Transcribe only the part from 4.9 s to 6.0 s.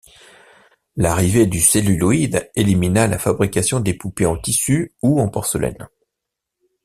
ou en porcelaine.